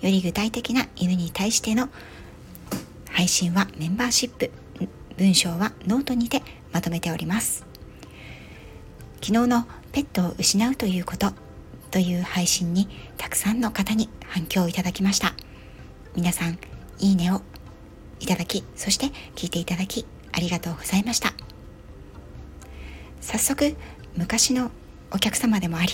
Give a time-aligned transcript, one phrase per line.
[0.00, 1.88] より具体的な犬に対しての
[3.10, 4.50] 配信はメンバーシップ
[5.16, 7.66] 文章はノートにてまとめております。
[9.20, 11.32] 昨日のペットを失うということ
[11.90, 15.34] という配信にたくさんの方に反響をいただきました。
[16.14, 16.58] 皆さん
[17.00, 17.42] いいねを
[18.20, 21.32] いただきそして聞いていただきありがとうございました。
[23.20, 23.76] 早速
[24.16, 24.70] 昔の
[25.10, 25.88] お客様でもあり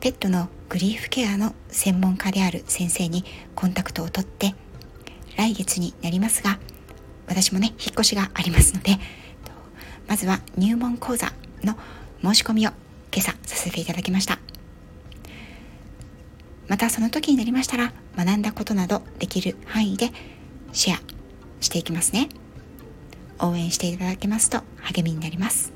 [0.00, 3.22] ペットのグリーフケアの専門家である先生に
[3.54, 4.54] コンタクトを取って
[5.36, 6.58] 来月になりますが
[7.26, 8.96] 私もね引っ越しがありますので
[10.08, 11.76] まずは入門講座の
[12.22, 12.70] 申し込みを
[13.14, 14.38] 今朝させていただきました。
[16.66, 20.10] またその時になりましたら学んだことなどできる範囲で
[20.72, 21.00] シェア
[21.60, 22.28] していきますね。
[23.40, 25.72] 応援していただけますと励みになります。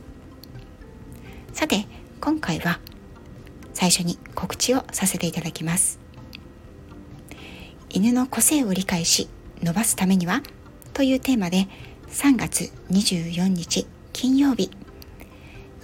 [1.53, 1.87] さて
[2.21, 2.81] 今回は
[3.75, 5.99] 最初に告知をさせていただきます。
[7.91, 9.29] 犬の個性を理解し
[9.63, 10.43] 伸ばすためには
[10.95, 11.69] というテーマで
[12.09, 14.71] 3月24日金曜日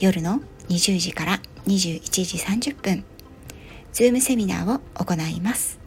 [0.00, 2.38] 夜の20時から21時
[2.72, 3.04] 30分
[3.92, 5.78] ズームセミナーを行います。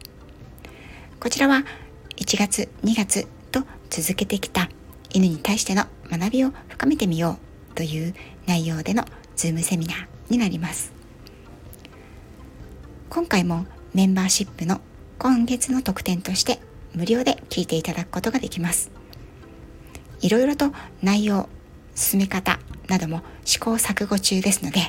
[1.20, 1.64] こちらは
[2.16, 4.68] 1月2月と続けてきた
[5.12, 7.38] 犬に対しての学びを深めてみよ
[7.72, 8.14] うという
[8.46, 9.04] 内容での
[9.36, 10.93] ズームセミナーになります。
[13.14, 14.80] 今回もメンバーシップの
[15.20, 16.58] 今月の特典として
[16.96, 18.90] 無料で聞いていただくことができます。
[20.20, 21.48] いろいろと内容
[21.94, 22.58] 進め方
[22.88, 24.80] なども試行錯誤中ですので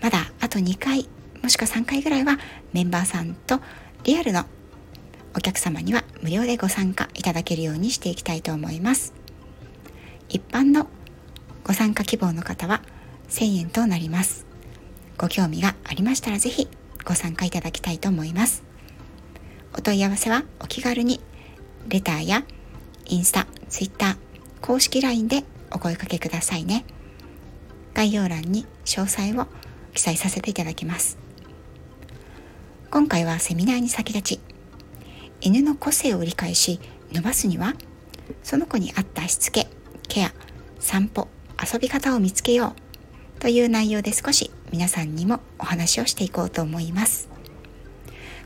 [0.00, 1.08] まだあと2回
[1.42, 2.38] もしくは3回ぐらいは
[2.72, 3.58] メンバーさんと
[4.04, 4.44] リアルの
[5.36, 9.12] お客様には無料でご参加いただけるようにしていきたいと思います。
[10.28, 10.86] 一般の
[11.64, 12.80] ご参加希望の方は
[13.28, 14.46] 1000円となります。
[15.18, 16.68] ご興味がありましたら是非
[17.06, 18.64] ご参加いただきたいと思います。
[19.72, 21.20] お問い合わせはお気軽に
[21.88, 22.44] レターや
[23.06, 24.16] インスタ、ツイッター、
[24.60, 26.84] 公式 LINE でお声かけくださいね。
[27.94, 29.46] 概要欄に詳細を
[29.94, 31.16] 記載させていただきます。
[32.90, 34.40] 今回はセミナーに先立ち
[35.40, 36.80] 犬の個性を理解し
[37.12, 37.74] 伸ばすには
[38.42, 39.66] その子に合ったしつけ
[40.08, 40.32] ケア
[40.78, 41.28] 散歩
[41.72, 42.74] 遊び方を見つけよ
[43.36, 47.28] うという内容で少し皆さんにもお話をしていこうと思います。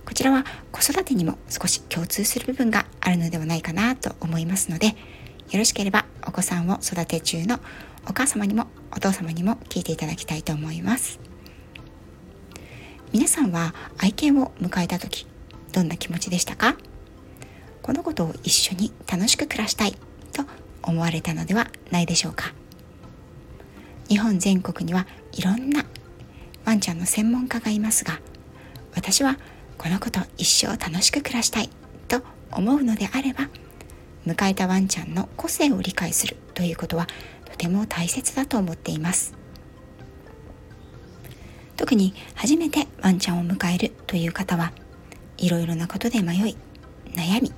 [0.04, 4.94] こちらは子育てにも少し共通する部分があるのではないかなと思いますのでよ
[5.54, 7.60] ろしければお子さんを育て中の
[8.09, 11.20] お母様にもお父様にも聞いていただきたいと思います。
[13.12, 15.26] 皆さんは愛犬を迎えた時
[15.72, 16.76] どんな気持ちでしたか？
[17.82, 19.92] この子とを一緒に楽しく暮らしたい
[20.32, 20.44] と
[20.82, 22.53] 思われたのではないでしょうか。
[24.09, 25.84] 日本全国にはいろんな
[26.70, 28.20] ワンちゃんの専門家がいますが
[28.94, 29.38] 私は
[29.76, 31.69] この子と一生楽しく暮らしたい
[32.06, 32.22] と
[32.53, 33.48] 思うのであれば
[34.25, 37.09] 迎えたワンちゃんの個性を理解するということは
[37.44, 39.34] とても大切だと思っています。
[41.76, 44.72] 特に初めてワンちゃんを迎えるという方は
[45.38, 46.56] いろいろなことで迷い
[47.14, 47.50] 悩み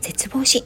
[0.00, 0.64] 絶望し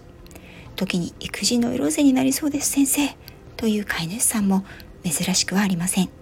[0.77, 3.17] 時に育児の色瀬になりそうです先生。
[3.57, 4.65] という飼い主さんも
[5.03, 6.18] 珍しくはありません。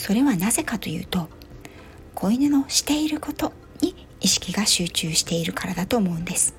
[0.00, 1.28] それはなぜかというと
[2.14, 3.52] 子犬のしていること
[3.82, 6.54] に意識が集中しているからだと思うんです。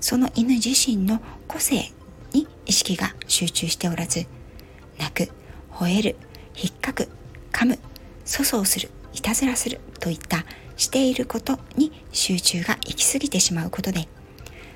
[0.00, 1.92] その犬自身の個性
[2.32, 4.26] に意識が集中しておらず
[4.98, 5.32] 泣く
[5.70, 6.16] 吠える
[6.56, 7.08] 引っかく
[7.52, 7.78] 噛む
[8.26, 10.44] 粗相するいたずらするといった
[10.76, 14.08] していることに集中が行き過ぎてしまうことで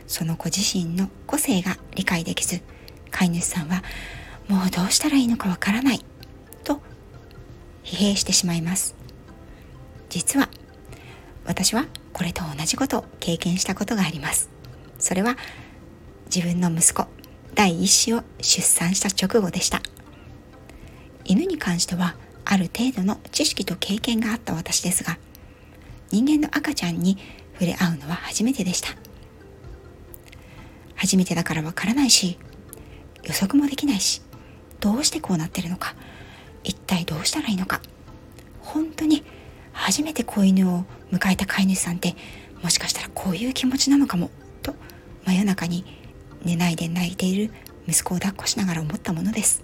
[0.07, 2.61] その子自身の個性が理解できず
[3.11, 3.83] 飼い主さんは
[4.49, 6.10] もうどうしたらいいのかわからない。
[7.85, 8.95] 疲弊してしまいます。
[10.09, 10.49] 実は
[11.45, 14.51] 私はこれと同じことを経験したことがあります。
[14.99, 15.37] それは
[16.35, 17.07] 自分の息子
[17.55, 19.81] 第一子を出産した直後でした。
[21.25, 25.19] 犬に関してはある程度の知識と経験があった私ですが
[26.11, 27.19] 人間の赤ちゃんに
[27.53, 28.89] 触れ合うのは初めてでした。
[30.97, 32.39] 初めてだからわからないし
[33.23, 34.21] 予測もできないし
[34.81, 35.95] どうしてこうなってるのか
[36.65, 37.81] 一体どうしたらいいのか。
[38.61, 39.25] 本当に
[39.73, 42.15] 初めて子犬を迎えた飼い主さんって
[42.63, 44.31] もしかしたらこういう気持ちなのかも
[44.63, 44.75] と
[45.25, 45.85] 真夜中に
[46.45, 47.53] 寝ないで泣いている
[47.89, 49.63] 息子を抱っこしながら思ったものです。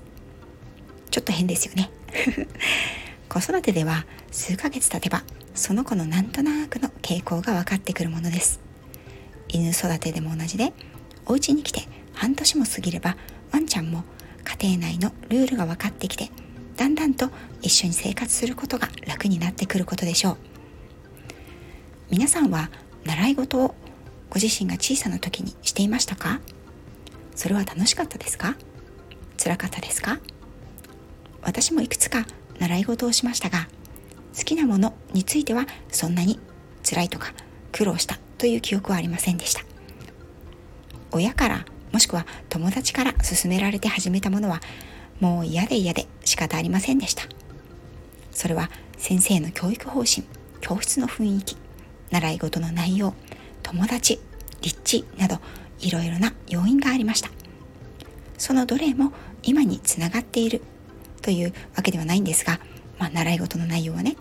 [1.11, 1.91] ちょっと変ですよね。
[3.29, 8.61] 子育てでは数ヶ月経てばその子のなんとなくの傾向が分かってくるものです。
[9.49, 10.73] 犬育てでも同じで
[11.27, 13.17] お家に来て半年も過ぎれば
[13.53, 14.05] ワンちゃんも
[14.61, 16.31] 家庭内のルールが分かってきて
[16.77, 17.31] だんだんと
[17.63, 20.37] 一緒に生活することが楽になってくることでしょう。
[22.11, 22.71] 皆さんは
[23.05, 23.75] 習い事を
[24.31, 26.41] ご自身が小さな時にしていましたか？
[27.35, 28.57] それは楽しかったですか？
[29.43, 30.19] 辛かったですか？
[31.43, 32.27] 私もいくつか
[32.59, 33.69] 習い事をしましたが
[34.37, 36.39] 好きなものについてはそんなに
[36.83, 37.33] 辛いとか
[37.73, 39.63] 苦労したという記憶はありませんでした。
[41.13, 44.61] 親からもしくは友達から勧められて始めたものは
[45.21, 47.25] もう嫌で嫌で仕方ありませんでした。
[48.33, 50.25] それは先生の教育方針
[50.61, 51.57] 教室の雰囲気
[52.11, 53.15] 習い事の内容
[53.63, 54.21] 友達
[54.61, 55.39] 立地など
[55.81, 57.31] いろいろな要因がありました。
[58.39, 60.61] そのどれも今につながっている
[61.23, 62.61] というわけではないんですが、
[62.99, 64.17] まあ、習い事の内容はね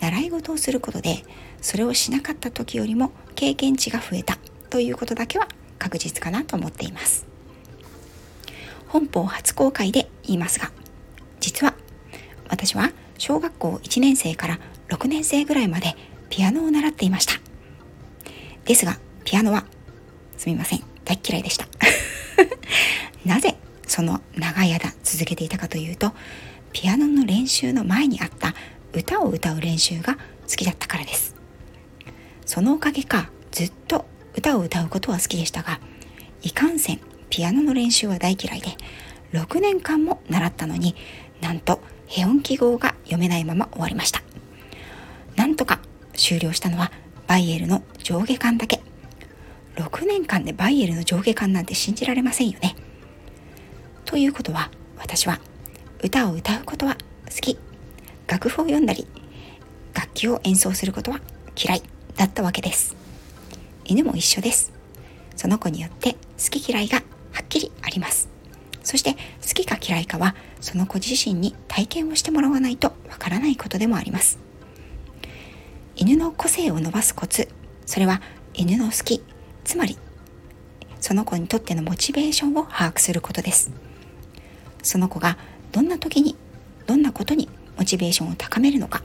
[0.00, 1.24] 習い事をすることで
[1.60, 4.38] それをしなかった時よりも経験値が増えた
[4.70, 5.48] ということだけは
[5.78, 7.33] 確実かなと思っています。
[8.94, 10.70] 本邦初公開で言いますが
[11.40, 11.74] 実は
[12.48, 15.96] 私は小学校1年生から6年生ぐらいまで
[16.30, 17.34] ピアノを習っていました。
[18.64, 19.64] ですがピアノは
[20.36, 21.66] すみません大嫌いでした。
[23.26, 26.12] なぜその長い間続けていたかというと
[26.72, 28.54] ピアノの練習の前にあった
[28.92, 30.14] 歌を歌う練習が
[30.48, 31.34] 好きだったからです。
[32.46, 34.04] そのおかげかずっと
[34.36, 35.80] 歌を歌うことは好きでしたが
[36.42, 37.00] いかんせん
[37.34, 38.76] ピアノの練習は大嫌いで
[39.32, 40.94] 6年間も習ったのに
[41.40, 44.22] なんとヘ音記号が読めないまま終わりました。
[45.34, 45.80] なんとか
[46.12, 46.92] 終了したのは
[47.26, 48.80] バイエルの上下巻だけ。
[49.74, 52.76] 6年間でバイエルの上下巻なんて信じられませんよね。
[54.04, 55.40] ということは私は
[56.04, 56.96] 歌を歌うことは
[57.28, 57.58] 好き。
[58.28, 59.08] 楽譜を読んだり
[59.92, 61.20] 楽器を演奏することは
[61.60, 61.82] 嫌い。
[62.16, 62.94] だったわけです。
[63.84, 64.72] 犬も一緒です。
[65.34, 66.18] その子によって好
[66.60, 67.02] き嫌いが
[67.34, 68.30] はっきりあります。
[68.82, 69.18] そして好
[69.54, 74.38] きか嫌いかはその子自身に体験をしてもらわないとわからないことでもあります。
[75.96, 77.48] 犬の個性を伸ばすコツ
[77.86, 78.20] それは
[78.54, 79.22] 犬の好き
[79.62, 79.96] つまり
[81.00, 83.70] その子にとってのモチベーションを把握することです。
[84.82, 85.38] その子が
[85.72, 86.36] どんな時に
[86.86, 89.02] どんなことにモチベーションを高めるのか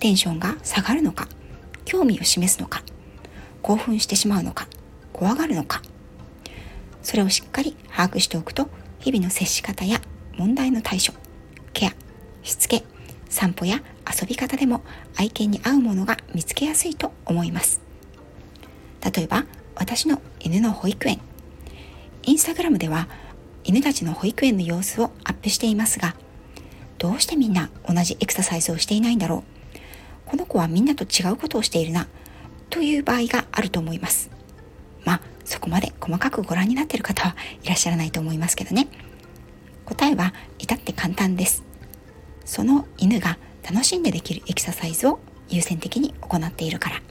[0.00, 1.28] テンションが下がるのか
[1.84, 2.82] 興味を示すのか
[3.60, 4.66] 興奮してしまうのか
[5.12, 5.82] 怖がるのか
[7.02, 8.68] それをしっかり把握しておくと
[9.00, 10.00] 日々の接し方や
[10.36, 11.12] 問題の対処
[11.72, 11.92] ケア
[12.42, 12.84] しつけ
[13.28, 14.82] 散歩や遊び方でも
[15.16, 17.80] 愛犬に合うものが見つけやすいと思います。
[19.14, 19.44] 例えば
[19.74, 21.20] 私の犬の保育園。
[22.24, 23.08] インスタグラムでは
[23.64, 26.14] 犬たちの保育園の様子をアップしていますが
[26.98, 29.44] どうしてみんな同じエクササイズをしていないんだろ
[29.76, 30.28] う。
[30.30, 32.06] この子はみんなと違うことをしているな
[32.70, 34.30] という場合があると思います。
[35.44, 38.88] そこまで細かくご覧になっている方はいらっしゃらないと思いますけどね。
[39.84, 41.62] 答えは至って簡単です。
[42.44, 47.02] その犬が楽しんでできるエクササイズを優先的に行っているから。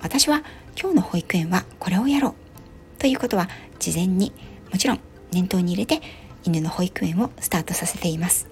[0.00, 0.42] 私は
[0.80, 2.34] 今日の保育園はこれをやろう
[2.98, 4.32] ということは事前に
[4.70, 5.00] もちろん
[5.32, 6.00] 念頭に入れて
[6.44, 8.48] 犬の保育園をスタートさせています。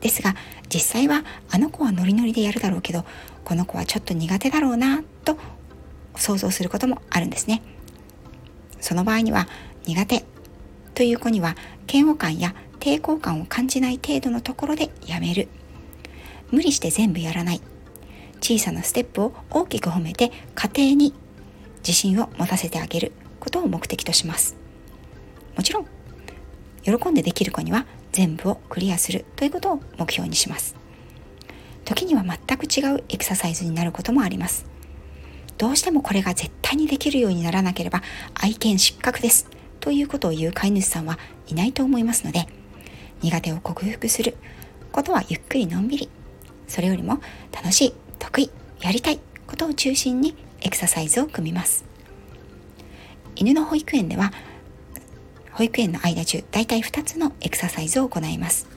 [0.00, 0.36] ですが
[0.72, 3.04] 実際はあの子はノリノリでやるだろうけど
[3.44, 5.36] この子はちょっと苦手だろうなと
[6.18, 7.62] 想像することもあるんですね。
[8.80, 9.48] その場合には
[9.86, 10.24] 苦手
[10.94, 11.56] という子には
[11.90, 15.48] 嫌悪感や抵抗感を感じない程度のところでやめる。
[16.50, 17.60] 無理して全部やらない。
[18.40, 21.14] 小さなステップを大きく褒めて家庭に
[21.78, 24.56] 自信を持たせてあげることを目的とします。
[25.56, 25.86] もちろん
[26.82, 30.76] 喜んでできる子には全部をクリアするということを目標にします。
[31.84, 34.66] 時には全く違うエクササイズになることもあります。
[35.58, 38.02] どうしてもこれが絶対にできるようにならなければ
[38.34, 39.50] 愛犬失格です。
[39.80, 42.46] ということを言う飼い主さんはいないと思いますので
[43.22, 44.36] 苦手を克服する。
[44.92, 46.08] ことはゆっくりのんびり。
[46.68, 47.20] それよりも
[47.52, 48.50] 楽しい得意
[48.80, 51.84] やりたいことを中心にエクササイズを組みます。
[53.34, 54.32] 犬の保育園では
[55.52, 58.68] 保育園の間中だいたい2つのエクササイズを行います。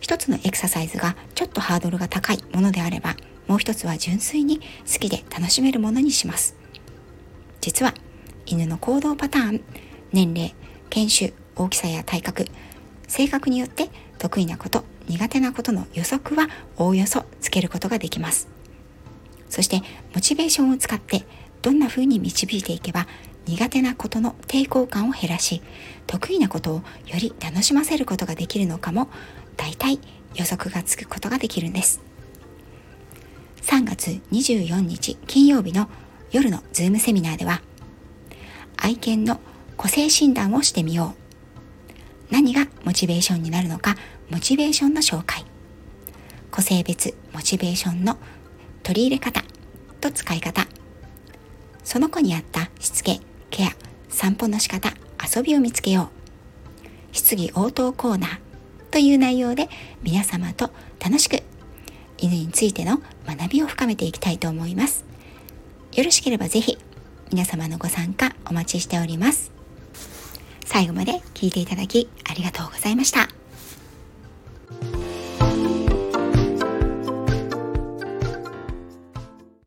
[0.00, 6.56] 1つのエクササイズがちょっとハードルが高いものであればもう1つは純粋に好きで楽しめるものにします。
[7.60, 7.94] 実は
[8.46, 9.60] 犬の行動パターン
[10.12, 10.54] 年齢
[10.90, 12.46] 犬種大きさや体格
[13.08, 18.48] 性格によって得意なこと苦手なことの予測はおおよそつけることができます。
[19.48, 19.82] そして
[20.14, 21.24] モチベーションを使って
[21.62, 23.06] どんな風に導いていけば
[23.46, 25.62] 苦手なことの抵抗感を減らし
[26.06, 26.82] 得意なことをよ
[27.18, 29.08] り楽しませることができるのかも
[29.56, 30.00] 大体
[30.34, 32.13] 予測がつくことができるんです。
[33.66, 35.88] 3月24日金曜日の
[36.30, 37.62] 夜のズームセミナーでは
[38.76, 39.40] 愛犬の
[39.78, 41.14] 個性診断をしてみよ
[42.30, 42.32] う。
[42.32, 43.96] 何がモチベーションになるのか
[44.30, 45.46] モチベーションの紹介。
[46.50, 48.18] 個性別モチベーションの
[48.82, 49.42] 取り入れ方
[50.02, 50.66] と使い方。
[51.84, 53.70] その子に合ったしつけケア
[54.10, 54.92] 散歩の仕方
[55.36, 56.10] 遊びを見つけよ
[57.12, 57.16] う。
[57.16, 58.38] 質疑応答コーナー
[58.90, 59.70] という内容で
[60.02, 60.70] 皆様と
[61.02, 61.42] 楽しく
[62.24, 65.04] 犬についての学びを深めていきたいと思います。
[65.92, 66.78] よろしければぜひ
[67.30, 69.52] 皆様のご参加お待ちしております。
[70.64, 73.33] 最後まで聞いていただきありがとうございました。